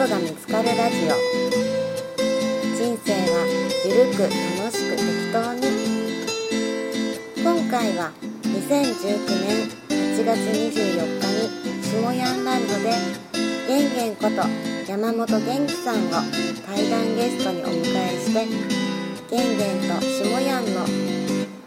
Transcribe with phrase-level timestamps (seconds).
[0.00, 1.10] ことが見つかるラジオ。
[2.74, 3.44] 人生は
[3.84, 5.60] ゆるく楽しく適当に。
[7.36, 8.10] 今回は
[8.44, 12.96] 2019年8月24日に下ヤンランドで
[13.68, 14.40] ゲンゲンこと
[14.90, 16.12] 山本元気さんを
[16.66, 18.46] 対談ゲストにお迎えして
[19.28, 20.86] ゲンゲンと下ヤンの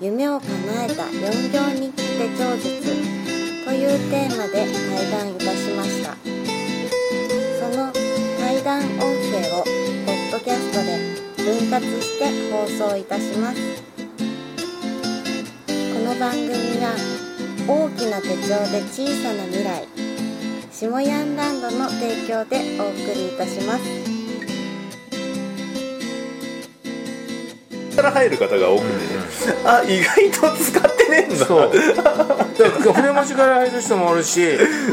[0.02, 0.49] 夢を叶
[0.85, 2.81] えた4行日記手帳術
[3.63, 6.18] というテーマで対談いたしました。
[7.59, 8.12] その
[8.63, 9.63] 対談音声を
[10.05, 10.98] ポッドキャストで
[11.44, 13.84] 分割して放送いたします。
[15.67, 16.49] この番組
[16.80, 16.95] は
[17.68, 19.85] 大きな手帳で小さな未来
[20.71, 23.84] 下ヤンランドの提供でお送りいたします。
[27.98, 28.98] から入る方が多くてね、
[29.65, 31.46] あ意外と使ってねえんだ。
[31.46, 31.71] そう。
[31.96, 34.40] だから筆文字から入る人もおるし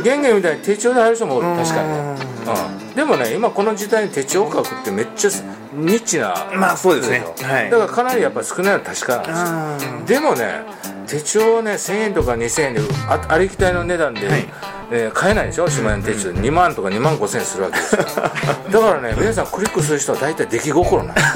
[0.03, 1.47] 玄玄みたいに手帳で入る人もおる。
[1.56, 5.30] 確かにね、うん、でもね今この時代に手帳を書くってめっちゃ
[5.74, 7.24] ニッチなまあそうですね。
[7.42, 7.70] はい。
[7.70, 10.00] だからかなりやっぱり少ないのは確かなんですよ。
[10.06, 10.62] でもね
[11.06, 14.48] 手帳をね1000円とか2000円であありきたりの値段で、はい。
[14.92, 15.69] えー買えないでしょ？
[15.70, 16.30] 島屋手帳。
[16.30, 18.02] 2万とか2万5千円するわけですよ。
[18.72, 21.27] だからね皆さんクリックする人は大体出来心なんです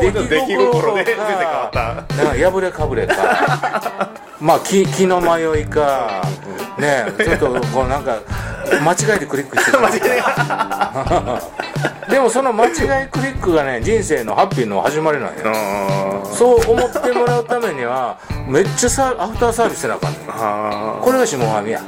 [0.00, 1.84] 出来心で全然変わった。
[2.14, 3.14] なんか破れかぶれか。
[4.40, 6.22] まあ気気の迷いか
[6.80, 8.18] ねちょっとこうなんか
[8.82, 10.00] 間違えてクリックして 間違
[12.08, 12.72] えでもその間違い
[13.08, 20.22] クリックがね人生のハッピーの始まりなんよそう思ってもらうためにはめっちゃさアフターサービスせなあかんねん。
[20.28, 21.80] あこれが下神や。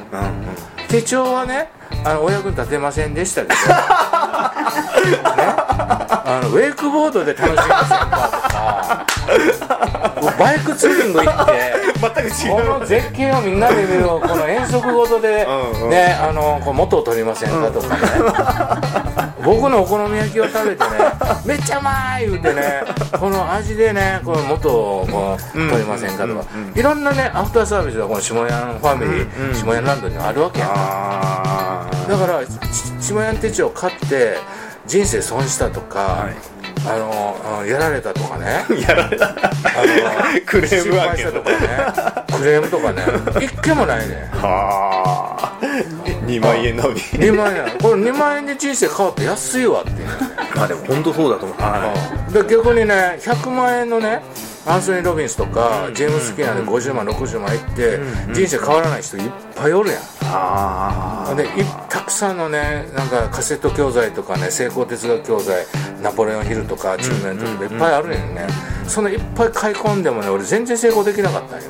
[0.88, 1.70] 手帳はね
[2.04, 3.58] あのお役に立てませんでしたけど、ね、
[6.24, 9.06] あのウェイクボードで楽しみませんかとか。
[10.38, 11.52] バイクツーリング行って
[12.00, 15.90] 全くこの絶景をみんなで見るこの遠足ごとでうんうん。
[15.90, 20.90] ねあのこう元を取りませんかとかね僕のお好み焼きを食べてね
[21.44, 22.82] めっちゃうまい言うてね
[23.18, 26.44] この味でねこの元をこう取りませんかとか。
[26.74, 30.66] いろんなねアフターサービスがこの下屋ファミリー下屋ランドにはあるわけや
[32.08, 32.52] だからち
[33.00, 34.38] 下屋手帳買って
[34.86, 36.28] 人生損したとか、
[36.84, 38.64] あのあやられたとかね。
[38.68, 39.28] あ やられた。
[39.28, 39.34] あの
[40.44, 41.56] クレーム案件失敗したとかね。
[42.38, 43.02] クレームとかね。
[43.46, 44.28] 一件もないね。
[44.32, 44.91] はあ
[46.26, 47.00] 2万円のみ。
[47.00, 47.78] 2万円。
[47.78, 49.98] これ2万円で人生変わって安いわっていう。
[49.98, 50.04] ね
[50.54, 51.58] まあでも本当そうだと思う。
[51.58, 54.22] はで逆にね100万円のね
[54.66, 57.98] アンソニー・ロビンスとか、ジェームス・キナーで50万60万いって、
[58.32, 60.00] 人生変わらない人いっぱいおるやん。
[60.22, 65.66] あでいたくさんのねなんかカセット教材とかね成功哲学教材
[66.00, 68.46] ナポレオンヒルとかチームメントとかいっぱいあるんやね、
[68.86, 71.64] そのいっぱい買い込んでもね俺全然成功できなかったんよ、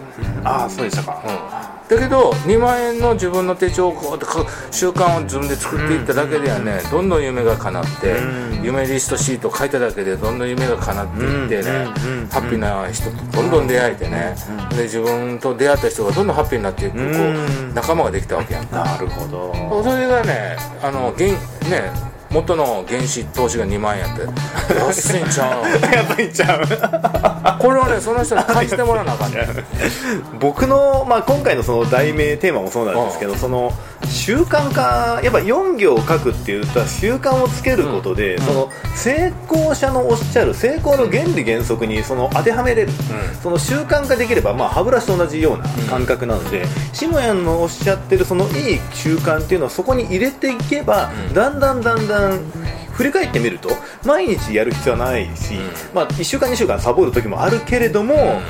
[0.45, 1.23] ああそうでしたか。
[1.25, 1.62] うん、
[1.95, 8.17] だけど2万円の自分の手帳をこうやってか習慣を自分で作っていっただけではねどんどん夢が叶って
[8.63, 11.85] 夢リストシートを書いただけでどんどん夢が叶っていってね
[12.31, 14.35] ハッピーな人とどんどん出会えてね。
[14.77, 18.85] で自分と出会った人がどんどんハッピーになっていくこう仲間ができたわけやんか。
[18.85, 19.83] なるほど。
[19.85, 21.31] それがねあの原
[21.69, 21.91] ね
[22.31, 24.23] 元の原資投資が2万円やって。
[24.79, 25.95] 安いんちゃう？
[25.95, 26.63] やっぱりちゃう？
[27.63, 29.47] これはねその人に感じてもらわなあかんね
[30.41, 33.73] 僕の、まあ、今回のその題名テーマもそうなんですけど、その
[34.05, 42.93] 習慣化やっぱ4行書くって言ったら習慣をつけることで、その成功者のおっしゃる成功の原理原則にその当てはめれる、
[43.41, 52.41] その習慣化できれば、まあ、歯ブラシと同じような感覚なので、下谷のおっしゃってるそのいい習慣っていうのはそこに入れていけば、だんだんだんだん
[52.93, 53.71] 振り返ってみると
[54.05, 55.55] 毎日やる必要はないし、
[55.95, 58.41] まあ、1週間2週間サボる時もあるけれども、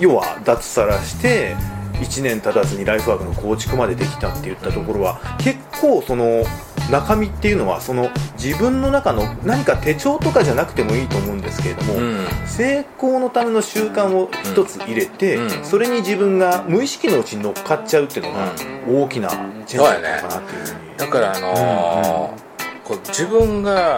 [0.00, 1.56] 要は脱サラして
[1.94, 6.44] 1年経たずにライフワークの構築までできたって言ったところは結構その
[6.90, 12.26] 中身っていうのはその自分の中の何か手帳とかじゃなくてもいいと思うんですけれども、うん。
[12.46, 15.64] 成功のための習慣を一つ入れて、うん。
[15.64, 18.52] それに自分が無意識のうちに乗っかっちゃうっていうのが
[18.86, 20.96] 大きなチェンジだっかなっていうふうに。
[20.98, 22.43] だからあのー
[22.84, 23.96] こう自分が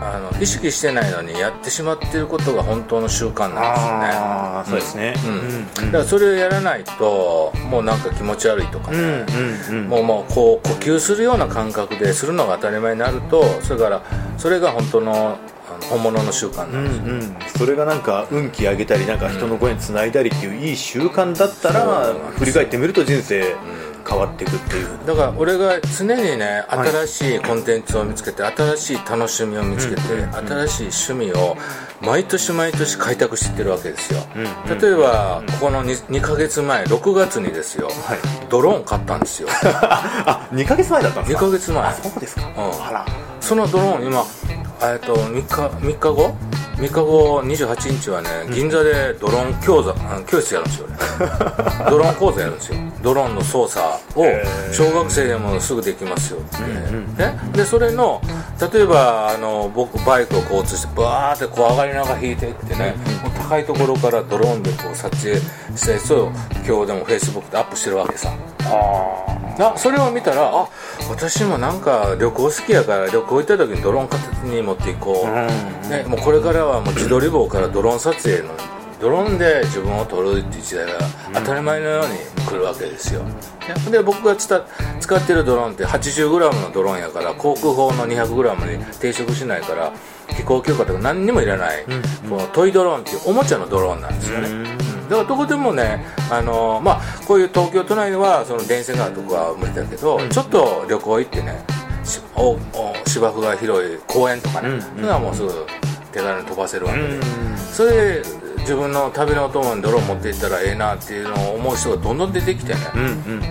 [0.00, 5.12] あの意識してないのにやってしまっていることが本当の習慣なんああそうですね。
[5.12, 5.40] ですよね、
[5.80, 5.86] うん。
[5.86, 9.88] だからそれをやらないともうなんか気持ち悪いとかね、うんうんうん。
[9.88, 14.02] もうもうこう呼吸するような感覚でするのが当たり前になるとそれから
[14.36, 15.38] それが本当の
[15.88, 23.56] 本物の習慣うなんんですよ、うん、それがなんか運気上げたりなんか人の声につないだりっていういい習慣だったら、振り返ってみると人生
[24.08, 30.02] 変わっていくっていう、だから俺が常にね新しいコンテンツを見つけて新しい楽しみを見つけて、
[30.68, 31.56] 新しい趣味を
[32.00, 38.46] 毎年毎年開拓してってるわけですよ、うん例えばここの 2, 2ヶ月前6月にですよ、はい。
[38.50, 39.48] ドローン買ったんですよ。
[39.64, 41.94] あ2ヶ月前だったんです2かヶ月前。
[41.94, 42.52] そうですか、ん。
[42.88, 43.06] あら。
[43.40, 44.24] そのドローン今
[44.82, 46.34] えっと3日3日後？
[46.76, 50.96] 3日後28日はね銀座でドローン教座あ教室やるんですよね。
[51.88, 52.76] ドローン講座やるんですよ。
[53.02, 54.24] ドローンの操作を
[54.72, 56.42] 小学生でもすぐできますよっ
[57.16, 58.20] て、ね、でそれの
[58.72, 62.94] 例えばあの僕バイクを交通してバーってこう上がりながら引いていってね、
[63.48, 65.38] 高いところからドローンでこう撮影
[65.76, 66.30] したやつを
[66.66, 68.30] 今日でもフェイスブックでアップしてるわけさ
[69.58, 70.68] なそれを見たらあ
[71.08, 78.54] 私もなんか旅行好きやから旅行行った時にドローン片手に持っていこう、ね、もうこれからはもう自撮り棒からドローン撮影の
[79.00, 80.98] ドローンで自分を撮るっていう時代が
[81.34, 83.22] 当たり前のように来るわけですよ、
[83.84, 89.92] でで僕が使ってるドローンって 80g のドローンやから航空法の 200g に抵触しないから
[90.34, 91.84] 飛行許可とか何にもいらない、
[92.28, 94.48] このトイドローンっていうおもちゃのドローンなんですよね、
[95.06, 101.64] だからどこでもね、あのまあ、こういう東京都内ではその電線があるとこは無理だけど、ちょっと旅行行ってね
[102.04, 102.58] しおお
[103.06, 105.50] 芝生が広い公園とかね、うんそういうのはもうすぐ
[106.12, 107.20] 手軽に飛ばせるわけで、
[107.56, 108.22] それで
[108.66, 113.08] 自分の旅のお供にドローン持っていったらええなっていうのを思う人がどんどん出てきてね、うんうん。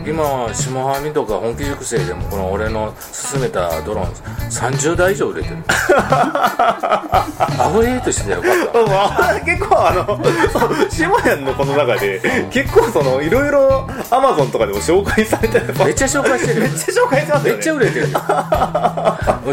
[0.10, 2.94] 今は下半身とか本気熟成でもこの俺の
[3.32, 4.12] 勧めたドローン
[4.50, 5.56] 30台以上売れてる。
[5.70, 10.06] アフリエイトしてたらよかったあ結構あの
[10.52, 12.20] そうシモヤンのこの中で
[12.52, 15.74] 結構そのいろいろアマゾンとかでも紹介されてる。
[15.78, 16.62] めっちゃ紹介してる。
[16.64, 17.54] めっちゃ紹介してますよね。
[17.54, 18.08] めっちゃ売れてる。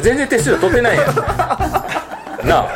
[0.03, 1.07] 全然手数料取ってないやん
[2.47, 2.69] な。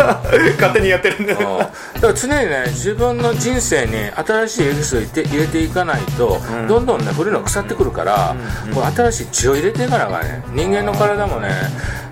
[0.00, 0.22] あ
[0.56, 1.38] 勝手にやってるんでうん。
[1.58, 6.38] だから常にね自分の人生に新しいエキスを入れて入れていかないと、
[6.68, 8.36] どんどんね古いのが腐ってくるから、
[8.74, 11.50] こう新しい血を入れていかなあかんね人間の体もね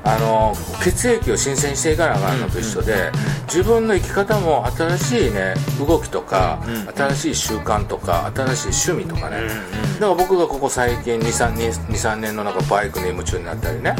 [0.09, 0.55] あの
[0.85, 3.11] 血液を新鮮にしていかなあかんのと一緒で、
[3.49, 5.55] 自分の生き方も新しいね
[5.85, 6.61] 動きとか、
[6.97, 9.43] 新しい習慣とか新しい趣味とかね、
[9.95, 13.97] だから僕がここ最近23年の中バイクに夢中になったりね、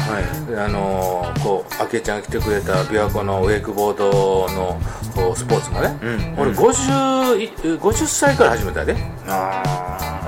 [0.57, 4.79] あのーこう明恵ちゃんが来てくれた琵琶湖のウェイクボードの
[5.13, 5.97] こうスポーツもね、
[6.37, 8.95] 俺 50, い50歳から始めたで、
[9.27, 9.61] あ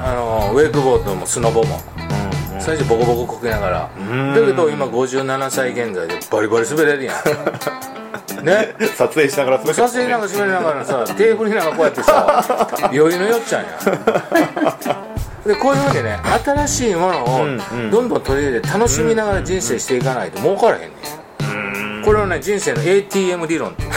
[0.06, 1.80] あのーウェイクボードもスノボも、
[2.60, 4.34] 最初ボコボコこけながら、ん。
[4.34, 7.16] だけど今57歳現在でバリバリ滑れるやん。
[8.44, 8.76] ね？
[8.80, 13.70] ー撮影しながら滑って撮影なんか滑りながらさ手振りながらこうやってさ余裕のよっちゃんや
[15.46, 17.46] でこういうふうにね新しいものを
[17.92, 22.04] どんどん取り入れて楽しみながら人生していかないと儲からへんねん。
[22.04, 23.90] これをね人生の ATM 理論っていう。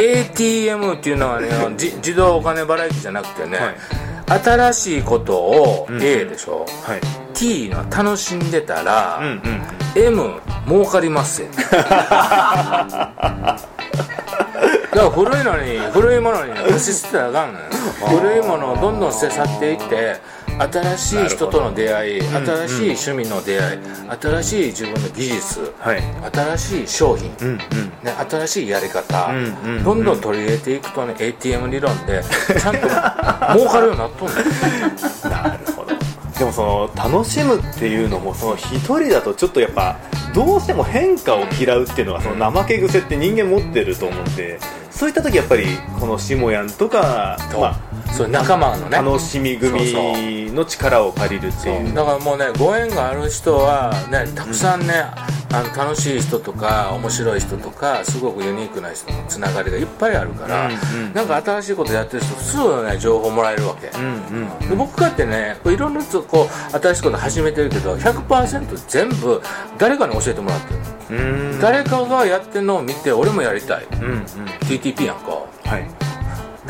[0.00, 3.58] ATM っていうのはねじ自動お金払い機じゃなくてね、
[4.30, 7.00] 新しいことを A でしょ、はい。
[7.34, 9.62] T の楽しんでたら、うんうん。
[10.02, 11.76] M 儲かりますよ だ
[14.96, 17.66] から古いのに古いものに貸し捨てたらあかんのよ。
[18.20, 20.20] 古いものをどんどん捨て去っていって
[20.60, 23.78] 新しい人との出会い新しい趣味の出会い
[24.20, 26.02] 新しい自分の技術はい。
[26.32, 27.56] 新しい商品、うんうん。
[27.56, 32.22] ね、新しいやり方、うんうんどんどん取り入れていくとね ATM 理論で
[32.60, 32.80] ちゃんと
[33.58, 34.36] 儲かるようになっとんねん
[35.30, 35.90] なるほど。
[36.38, 39.96] でもその楽しむっていうのもその一人だとちょっとやっぱ
[40.34, 44.58] どうしても変化を嫌うっていうのがその怠け癖って人間持ってると思うんで
[44.90, 45.66] そういった時やっぱり
[45.98, 47.78] このシモヤンとか、ま
[48.12, 48.98] そう仲間のね。
[48.98, 49.80] あ、楽しみ組
[50.52, 51.94] の力を借りるっていう。
[51.94, 55.04] だからもうねご縁がある人はねたくさんね、
[55.52, 69.42] あの楽しい人とか面白い人とかすごくユニークな人のつながりがいっぱいあるから、うんうんなんか新しいことやってる人すぐね情報もらえるわけ、うんうんで僕かってねいろんな人こう新しいこと始めてるけど100%全部
[69.78, 70.90] 誰かに教えてもらってるの。
[71.10, 71.60] うん。
[71.60, 73.84] 誰かがやってるのを見て俺もやりたい。
[73.84, 74.24] うんうん。
[74.68, 75.30] TTP やんか。
[75.64, 75.99] はい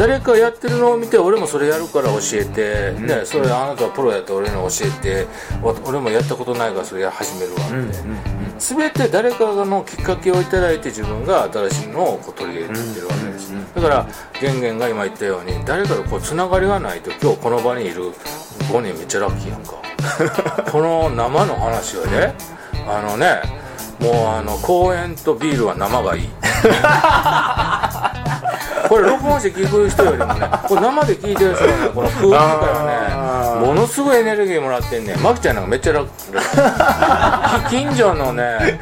[0.00, 5.26] 誰かやってるのを見て俺もそれやるから教えて、ね、それあなたはプロやって俺に教えて
[5.62, 7.98] わ俺もやったことないからそれや始めるわって、
[8.58, 14.08] 全て誰かのきっかけをいただいて自分が新しいのをこう取り入れていってるわけです、だから
[14.40, 18.04] 玄玄が今言ったように誰かとこうつながりがないと今日この場にいる
[18.72, 19.82] 5人めっちゃラッキーやんか。
[20.72, 22.34] この生の話はね
[22.88, 23.42] あのね
[23.98, 26.30] もうあの公園とビールは生がいい
[28.90, 32.36] これ録音して聞く人よりもねこれ生で聞いてる人はねこの空気か
[33.54, 35.14] らねものすごいエネルギーもらってんね。
[35.14, 36.10] んマキちゃんなんかめっちゃ楽。
[37.70, 38.80] 近所のね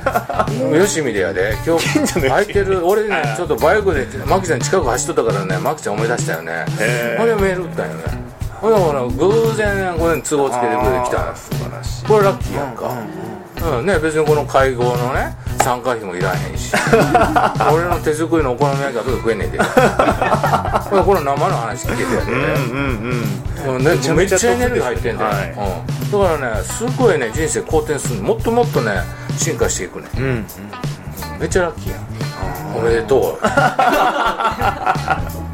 [0.73, 1.59] よしみでやで。
[1.67, 2.87] 今日空いてる。
[2.87, 6.65] 俺ねちょっとバイクでマキちゃん近く走っとったからねマキちゃん思い出したよね。
[7.19, 8.05] ほんでメール打ったよね。
[8.63, 11.35] ほんでほら偶然これに都合つけてくれてきた。
[12.09, 13.28] これラッキーやんか、うん
[13.83, 16.73] ね、別にこの会合のね参参加費もいらへんし。
[17.73, 19.59] 俺の手作りのお好み焼きはどう食えねえで。
[20.91, 22.41] これこれ生の話聞けてやで、うん
[23.67, 29.03] うんうんね、めちゃめめちゃエネルギー入ってんだよ、はいうん、だからねすごいね人生好転するもっともっとね
[29.37, 30.09] 進化していくね。
[30.17, 30.47] うんうん
[31.39, 32.03] めっちゃラッキーやん。
[32.77, 33.45] おめでとう。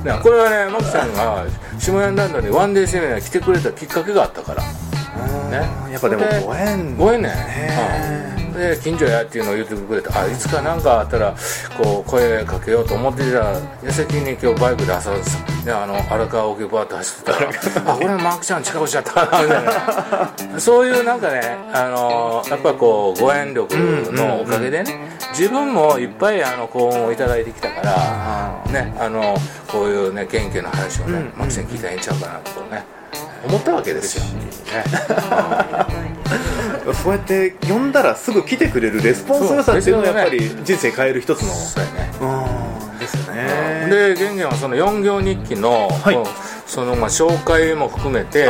[0.05, 1.45] ねこれはねマキさんが
[1.79, 4.63] 下山ランドにワンデーセミナー来てくれたきっかけがあったから
[5.61, 5.93] ね。
[5.93, 6.97] やっぱでもご縁。
[6.97, 7.29] ご縁ね。
[7.29, 8.45] へうん。
[8.55, 11.35] で近所やっていうのを言ってくれてあいつかなんかあったら
[11.77, 15.11] こう声かけようと思ってたら矢先に今日バイクで朝
[15.65, 17.51] であの荒川沖バーッと走ってたら
[17.93, 20.61] あこれマークちゃん近くしちゃったなみたいな。
[20.61, 21.41] そういうなんかね
[21.73, 23.75] あのやっぱこうご縁力
[24.13, 32.85] のおかげでね自分もいっぱいあの幸運をいただいてきたからねあのこういうね元気の話をねマキさんに聞いたらいいんちゃうかなとね
[33.47, 34.31] 思ったわけですよ、ね。
[37.03, 41.49] そうやって呼んだらすぐ来てくれるレスポンス良さっていうのはやっぱり人生変える一つの。
[41.53, 41.85] そう
[42.99, 43.87] ですよね。
[43.91, 46.19] で玄玄はその4行日記の、はい。
[46.67, 48.49] そのまあ紹介も含めて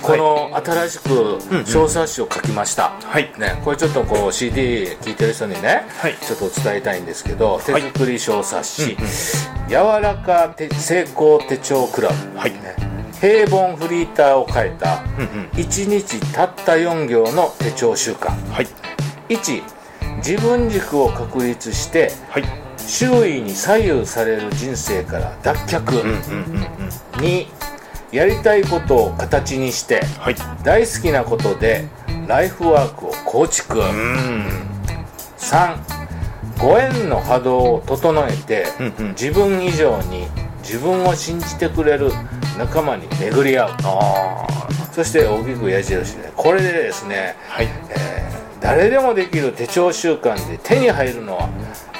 [0.00, 3.32] この新しく小冊子を書きました、はい。
[3.38, 6.14] ね、これちょっとこう CD 聴いてる人にね、はい。
[6.14, 7.82] ちょっと伝えたいんですけど手はい。
[7.82, 9.68] 作り小冊子、うんうん。
[9.68, 12.52] 柔らか手成功手帳クラブ、はい。
[12.52, 12.76] ね、
[13.20, 15.48] 平凡フリーターを変えたうんうん。
[15.52, 18.66] 1日たった4行の手帳習慣はい。
[19.28, 19.62] 1
[20.18, 22.44] 自分軸を確立してはい。
[22.78, 26.64] 周囲に左右される人生から脱却、うんうんうんうん。
[27.20, 27.46] 2
[28.12, 30.36] やりたいことを形にしてはい。
[30.62, 31.88] 大好きなことで
[32.26, 34.46] ライフワークを構築、うん。
[35.38, 35.76] 3
[36.60, 39.08] ご縁の波動を整えて、うんうん。
[39.10, 40.26] 自分以上に
[40.62, 42.10] 自分を信じてくれる
[42.58, 43.70] 仲間に巡り合う。
[43.84, 44.46] あ
[44.92, 47.68] そして大きく矢印でこれでですね、あはい。
[47.90, 48.16] えー
[48.66, 51.48] 誰でもできる手帳習慣で手に入るのは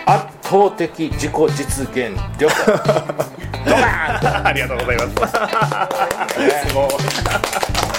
[0.04, 2.50] 圧倒的自己実現力。
[3.66, 5.08] ドカーありがとうございます。
[5.08, 6.72] ね。
[6.74, 7.95] これ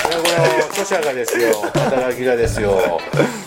[0.72, 3.00] 著者がですよ働きがですよ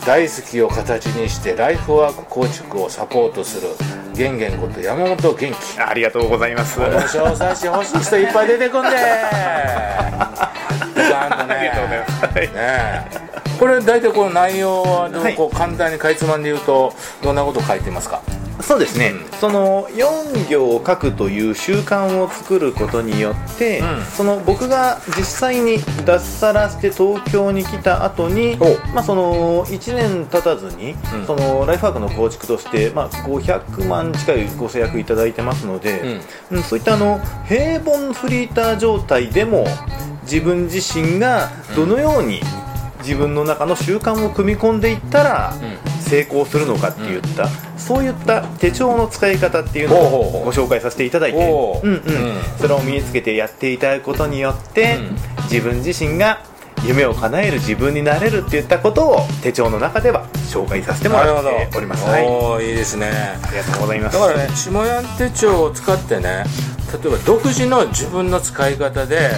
[0.06, 3.68] 大好きを形にしてライフワーク構築をサポートする
[4.14, 10.10] 玄玄こと山本元気ありがとうございますこの小冊子欲しい人いっぱい出てくんであ
[11.60, 18.22] りがとうございますねこれ大体この内容はどうこう簡単にかいつまんで言うとどんなこと書いてますか
[18.70, 19.38] そうですね、うん。
[19.40, 24.04] その4行を書くという習慣を作ることによって、うん。
[24.04, 28.78] その僕が実際に脱サラして東京に来た後にお。
[28.94, 31.26] まあ、その1年経たずに、うん。
[31.26, 36.20] そのライフワークの構築として、まあ、500万近いご制約いただいてますので、
[36.52, 36.62] うん。
[36.62, 39.64] そういったあの平凡フリーター状態でも
[40.22, 42.40] 自分自身がどのように
[43.00, 47.48] 自分の中の習慣を組み込んでいったら、う成功するのかっていった、
[47.78, 51.86] そういった手帳の使い方っていうのをご紹介させていただいて、おう。
[51.86, 51.98] うんうん。
[51.98, 52.42] うん。
[52.58, 55.16] それを身につけてやっていただくことによって、うん。
[55.44, 56.42] 自分自身が
[56.84, 63.10] 夢を叶える自分になれるっていったことを手帳の中では紹介させてもらっております、はい、おーいいですね。
[63.42, 64.18] ありがとうございます。
[64.18, 66.44] だからね下屋手帳を使ってね
[66.92, 69.30] 例えば独自の自分の使い方で、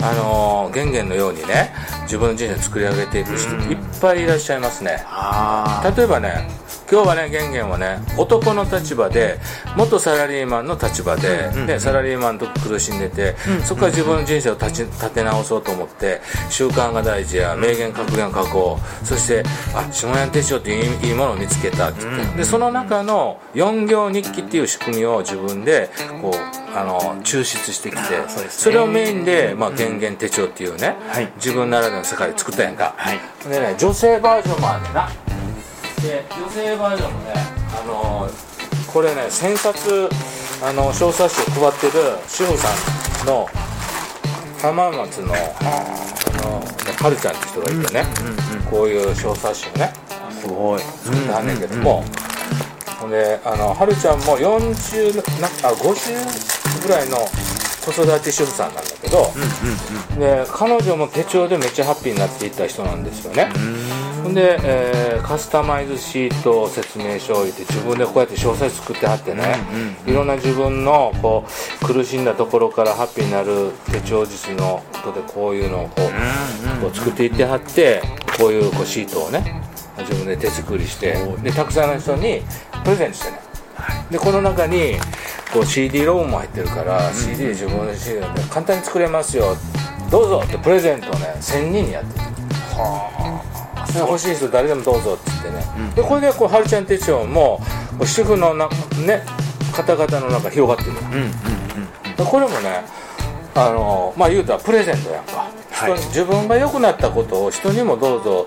[0.00, 1.74] あのー、玄々のようにね
[2.04, 5.04] 自分の人生作り上げていく人いっぱいいらっしゃいますね、
[5.96, 6.48] 例えばね
[6.90, 9.38] 今日はね玄々はね男の立場で
[9.76, 19.06] 元サラリーマンの立場で,、うんサラリーマンと苦しんでて、うんそこから自分の人生を立ち立て直そうと思って習慣が大事や名言格言書こう。
[19.06, 19.42] そして
[19.74, 28.02] あ下屋手帳っていういいものを見つけたって言って、うんでその中の4行日記っていう仕組みを自分でこうあの抽出してきて
[28.48, 31.32] それをメインで、まあ、玄々手帳っていうね、はい。
[31.36, 33.20] 自分ならではの世界で作ったやんか、はい。
[33.48, 35.08] でね女性バージョンもあるな
[36.04, 37.32] で女性バージョンもね
[37.82, 38.54] あのー
[38.92, 40.08] これね千冊
[40.62, 41.92] あの小冊子を配ってる
[42.28, 42.68] 主婦さ
[43.24, 43.48] んの
[44.62, 45.38] 浜松のあ
[46.44, 46.62] の
[47.02, 48.04] はるちゃんって人がいてね、
[48.70, 49.92] こういう小冊子をね
[50.40, 50.80] すごい。
[50.80, 52.04] 作ってはんねんけども、
[53.00, 57.18] ほんであのはるちゃんも40なあ50ぐらいの
[57.84, 59.32] 子育て主婦さんなんだけど、
[60.18, 63.50] で彼女も手帳でめっちゃハッピーになっていった人なんですよね、
[64.24, 69.56] ほんで、えーカスタマイズシート説明書を置いて自分でこうやって詳細作ってはってね、
[70.06, 71.46] いろんな自分のこ
[71.82, 75.94] う苦しんだところからハッピーになる手帳実のことでこういうのをこ
[76.78, 78.02] う,、こう作っていってはって
[78.38, 79.62] こういうこうシートをね
[79.98, 82.42] 自分で手作りしてでたくさんの人に
[82.84, 83.38] プレゼントしてね。
[84.10, 84.96] でこの中に
[85.54, 89.56] こう CD ローンも入ってるから、CD で自分の CD で簡単に作れますよ
[90.10, 92.24] どうぞってプレゼントをね1000人にやってる。
[92.74, 93.23] で
[94.00, 97.60] 欲しい人誰でもどうぞって言ってね、でこれでこうはるちゃん手帳も
[98.04, 98.68] 主婦のな
[99.06, 99.22] ね
[99.72, 100.92] 方々の中広がってる。
[100.94, 102.16] の、うんうん。
[102.16, 102.84] でこれもね
[103.54, 105.92] あのまあ言うたらプレゼントやんか、はい。
[105.92, 108.46] 自分が良くなったことを人にもどうぞ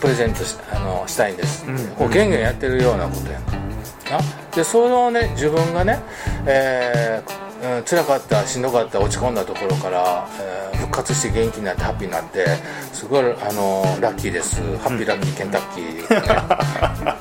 [0.00, 3.52] プレゼントしあのしたいんです、うんこうゲンゲンやってるようなことやんか。
[3.52, 4.20] な。
[4.54, 6.00] でそれをね自分がね、
[6.46, 12.44] えーうん、辛かったしんどかった落ち込んだところから、えー復活して元気になってハッピーになって
[12.92, 14.60] すごいあのラッキーです。
[14.78, 17.14] ハッピーラッキーケンタッキー、ね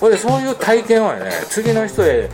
[0.00, 2.28] これでそういう体験はね次の人へ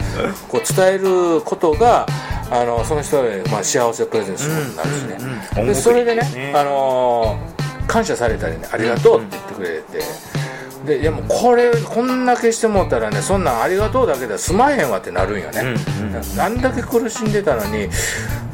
[0.48, 2.06] こう伝えることが
[2.50, 5.66] あのその人へ、まあ、幸せをプレゼントすることになるしね、うんうんうん。
[5.66, 6.52] でそれでねね。
[6.54, 10.04] あのー感謝されたりねありがとうって言ってくれて、
[10.88, 15.62] ででもこれこんだけしてもったらねそんなんありがとうだけでは済まへんわってなるんよね、
[16.00, 16.60] うんあん。
[16.60, 17.90] だけ苦しんでたのに例え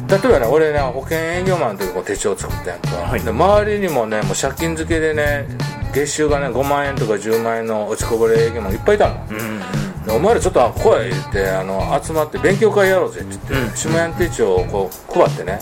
[0.06, 3.20] ばね俺ね保険営業マンの時も手帳作ったやんか、はい。
[3.20, 5.46] で周りにもねもう借金付けでね
[5.94, 9.60] 月収がね5万円とか10万円の落ちこぼれ営業マンいっぱいいたの、うん
[10.06, 13.74] お前らちょっと来いってあの集まって勉強会やろうぜって言って、うん。
[13.74, 15.58] 下屋手帳をこう配ってね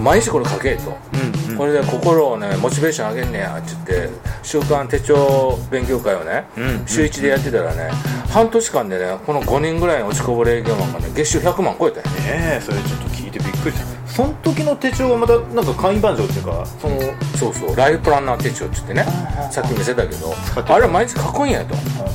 [0.00, 1.56] 毎日これ書けと、うんうん。
[1.56, 4.36] これで心をねモチベーション上げんねやって言って。
[4.42, 7.90] 週刊手帳勉強会をね、うん週1でやってたらね
[8.30, 12.12] 半年間でねこの5人ぐらいの落ちこぼれ営業マンがね月収100万超えたよね。
[12.58, 13.96] えそれちょっと聞いてびっくりした。
[14.08, 16.98] その時の手帳はまたなんか会員番号っていうかその
[17.36, 19.04] そうそうライフプランナー手帳って言ってね
[19.50, 21.74] さっき見せたけどあれは毎日書くんやと。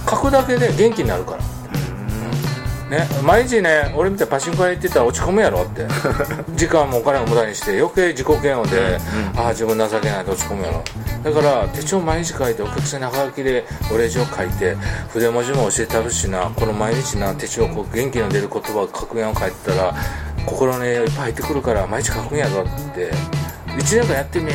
[0.09, 1.39] 書くだけで元気になるから
[2.91, 5.87] ね、毎日ね俺みたいにパチンコ屋行ってたら落ち込むやろって。
[6.55, 8.97] 時間もお金も無駄にして余計自己嫌悪で、
[9.37, 10.83] ああ自分情けないと落ち込むやろ。
[11.23, 14.75] だから手帳毎日書いてお客さんにはがきでお礼状書いて
[15.13, 19.95] 筆文字も教えてあるしなこの毎日な手帳こう元気の出る言葉格言を書いてたら
[20.45, 23.11] 心にいっぱい入ってくるから毎日書くんやぞって。
[23.67, 24.53] 1年間やってみっ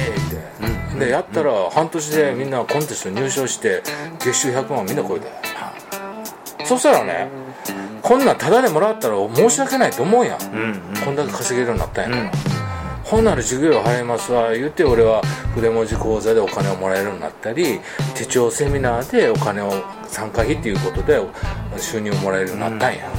[0.98, 3.82] て、でやったら半年でみんなコンテスト入賞して
[4.18, 6.66] 月収100万みんな超えた。
[6.66, 7.45] そしたらね
[8.06, 11.04] こんなんタダでもらったら申し訳ないと思うやん、うんうん。
[11.04, 12.32] こんだけ稼げるようになったんやから、
[13.02, 14.52] ほんなら授業料払いますわ。
[14.52, 15.22] 言って俺は
[15.56, 17.80] 筆文字講座でお金をもらえるようになったり
[18.14, 19.72] 手帳セミナーでお金を
[20.06, 21.20] 参加費っていうことで
[21.78, 23.10] 収入をもらえるようになったんや、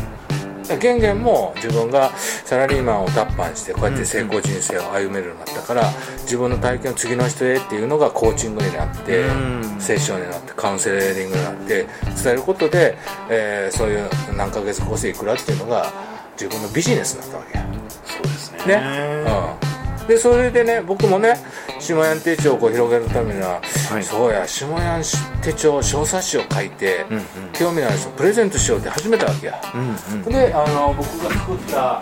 [0.75, 5.83] 玄玄も自分がサラリーマンを脱藩してこうやって成功人生を歩めるようになったから
[6.21, 9.77] 自分の体験を次の人へっていうのがコーチングになってうん。
[9.79, 11.87] セッションになってカウンセリングになって
[12.21, 12.97] 伝えることで、
[13.29, 15.91] えーそういう何ヶ月越せいくらっていうのが
[16.39, 17.65] 自分のビジネスになったわけや。
[18.05, 18.75] そうですね。
[18.75, 19.23] ね、
[19.61, 19.66] うん、
[20.07, 21.35] でそれでね僕もね
[21.79, 24.03] 下屋手帳をこう広げるためには、はい。
[24.03, 25.01] そうや下屋
[25.41, 27.23] 手帳小冊子を書いて、うんうん。
[27.53, 30.23] 興味のある人プレゼントしようって始めたわけや、うんうん。
[30.23, 32.01] であの僕が作った、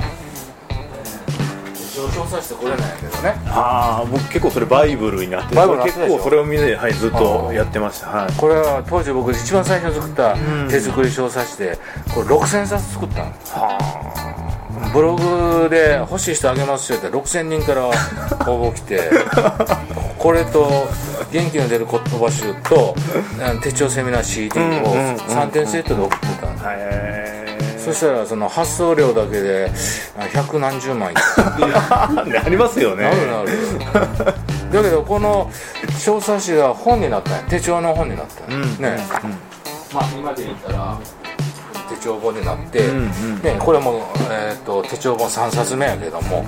[1.96, 3.36] 小冊子ってこれなんやけどね。
[3.48, 8.10] ああ僕結構それバイブルになって結構それを見て、はい、ずっとやってました。
[8.10, 8.34] はい。
[8.34, 10.68] これは当時僕一番最初に作ったん。
[10.70, 11.80] 手作り小冊子で
[12.14, 13.32] これ6000冊作ったの。
[13.32, 14.05] は
[14.94, 17.92] ブログで欲しい人あげますよって6000人から応
[18.72, 19.10] 募来て
[20.18, 20.88] これと
[21.32, 22.96] 元気の出る言葉集と
[23.62, 26.48] 手帳セミナー CD をうんうんうん3点セットで送ってた。
[26.52, 27.36] んで
[27.80, 29.72] そしたらその発送料だけで
[30.18, 33.04] あ百何十万いったえありますよね。
[33.04, 33.50] なるなる。
[34.72, 35.52] だけどこの
[36.00, 37.40] 小冊子が本になったんや。
[37.48, 38.66] 手帳の本になったんや。
[38.66, 38.98] うんね。
[39.94, 41.25] まあ今で言ったら手
[42.06, 43.42] 帳本になって、うんうん。
[43.42, 46.46] ね、これも、えー、と手帳本3冊目やけども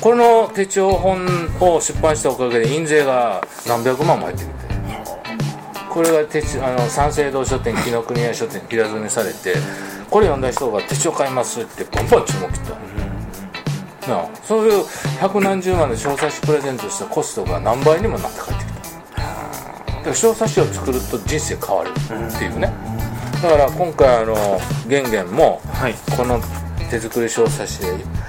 [0.00, 1.26] この手帳本
[1.60, 4.52] を出版したおかげで印税が何百万も入ってきて
[5.88, 9.54] これが手帳あの三省堂書店紀ノ国屋書店平積みされて
[10.10, 12.62] これ読んだ人が手帳買いますってポンポン注文切っ
[14.04, 14.84] た、なあそういう
[15.20, 19.22] 百何十万で小冊子プレゼントしたコストが何倍にもなって帰ってきた。
[20.02, 22.91] だから小冊子を作ると人生変わるっていうね
[23.42, 24.36] だから今回あの
[24.88, 25.94] 玄玄もはい。
[26.16, 26.40] この
[26.90, 28.22] 手作り小冊子で、えー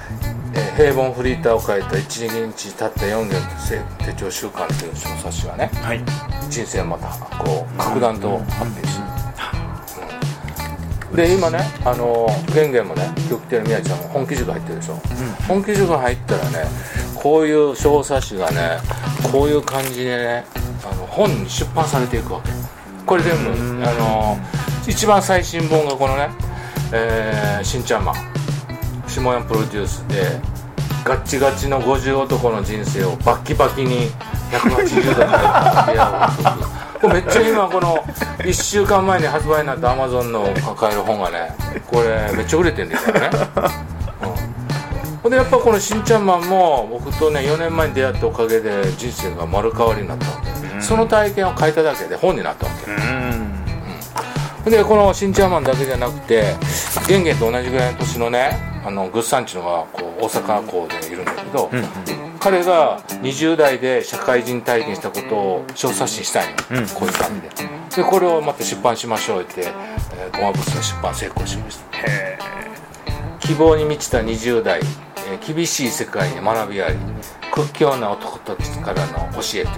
[0.76, 6.00] 平凡フリーターを書いた一日たった4行手帳週間という小冊子がねはい。
[6.50, 9.02] 人生をまたこう格段と発展して、
[11.10, 15.00] うんで今ねあの玄玄もね今日来てる宮ちゃんも本気塾入ってるでしょ、
[15.46, 16.64] 本気塾入ったらね
[17.14, 18.78] こういう小冊子がね
[19.30, 20.44] こういう感じでね
[20.84, 22.50] あの本に出版されていくわけ。
[23.06, 23.50] これ全部
[23.86, 24.36] あの
[24.86, 26.30] 一番最新本がこのね
[26.92, 28.14] 「えー、しんちゃんマン」
[29.08, 30.40] 下山プロデュースで
[31.04, 34.10] ガッチガチの50男の人生をバッキバキに
[34.50, 35.42] 180度に入っ
[35.74, 36.30] た部屋
[36.96, 37.96] をこれめっちゃ今この
[38.38, 41.54] 1週間前に発売になったアマゾンの抱える本がね
[41.86, 43.30] これめっちゃ売れてんですよね、
[44.22, 50.54] うん、ほんでやっぱこのしんちゃんマンも僕とね4年前に出会ったおかげで人生が丸変わりになったわけ。
[50.80, 53.43] その体験を書いただけで本になったわけ、うん
[54.64, 56.54] でこの新チャーマンだけじゃなくて
[57.06, 61.70] 玄玄と同じぐらいの年のねあのグッサンチのがこう大阪港でいるんだけど、
[62.38, 66.86] 彼が20代で社会人体験したことを小冊子にしたいの、うん。
[66.88, 67.40] こういう感じ
[67.96, 68.02] で。
[68.02, 71.98] でこれをまた出版しましょうって、えー、ゴマブスの出版成功しました。
[71.98, 72.38] へ
[73.40, 76.96] 希望に満ちた20代、えー厳しい世界に学びあり
[77.52, 79.68] 屈強な男たちからの教えってこ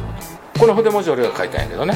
[0.54, 0.60] と。
[0.60, 1.94] この筆文字俺が書いたんやけどね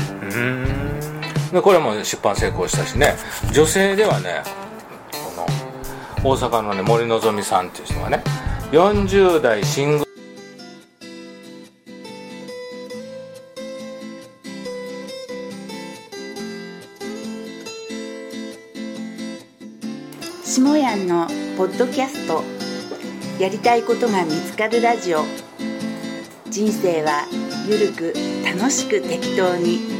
[1.52, 3.16] でこれも出版成功したしね。
[3.52, 4.42] 女性ではね
[5.12, 5.46] こ
[6.24, 8.22] の大阪のね森のぞみさんっていう人がね
[8.70, 10.10] 40代シングル。
[20.44, 22.44] しもやんのポッドキャスト。
[23.40, 25.24] やりたいことが見つかるラジオ。
[26.48, 27.26] 人生は
[27.66, 29.99] ゆるく楽しく適当に。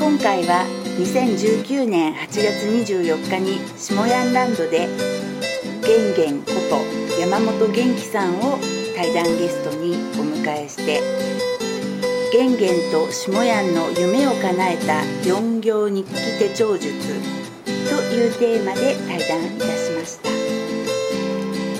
[0.00, 0.64] 今回は
[0.98, 4.88] 2019年8月24日にしもやんランドで
[5.86, 8.58] げんげんこと山本元気さんを
[8.96, 11.02] 対談ゲストにお迎えして
[12.32, 16.90] げんげんとしもやんの夢を叶えた4行日記手帳術
[17.90, 20.30] というテーマで対談いたしました。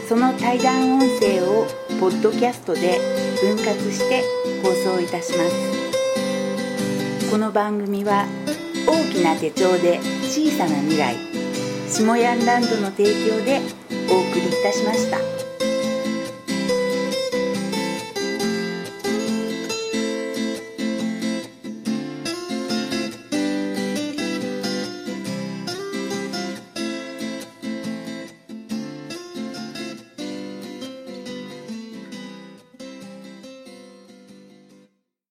[0.07, 1.67] その対談音声を
[1.99, 2.99] ポッドキャストで
[3.41, 4.23] 分割して
[4.63, 5.80] 放送いたします。
[7.31, 8.27] この番組は
[8.89, 11.15] 大きな手帳で小さな未来
[11.89, 13.61] 下ヤンランドの提供で
[14.11, 15.40] お送りいたしました。